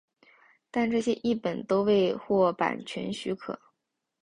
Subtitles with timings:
[0.71, 3.61] 但这些译本都未获版权许可。